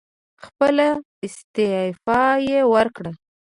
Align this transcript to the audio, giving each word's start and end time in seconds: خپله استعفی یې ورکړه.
خپله 0.43 0.87
استعفی 1.25 2.29
یې 2.49 2.59
ورکړه. 2.73 3.11